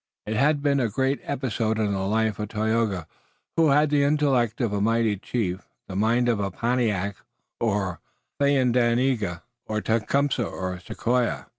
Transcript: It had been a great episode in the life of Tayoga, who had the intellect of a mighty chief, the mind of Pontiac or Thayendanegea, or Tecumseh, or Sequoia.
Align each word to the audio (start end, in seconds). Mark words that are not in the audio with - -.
It 0.25 0.35
had 0.35 0.63
been 0.63 0.79
a 0.79 0.89
great 0.89 1.19
episode 1.21 1.77
in 1.77 1.93
the 1.93 1.99
life 1.99 2.39
of 2.39 2.49
Tayoga, 2.49 3.05
who 3.55 3.67
had 3.69 3.91
the 3.91 4.01
intellect 4.03 4.59
of 4.59 4.73
a 4.73 4.81
mighty 4.81 5.15
chief, 5.15 5.67
the 5.87 5.95
mind 5.95 6.27
of 6.27 6.39
Pontiac 6.53 7.17
or 7.59 7.99
Thayendanegea, 8.39 9.43
or 9.67 9.79
Tecumseh, 9.81 10.43
or 10.43 10.79
Sequoia. 10.79 11.45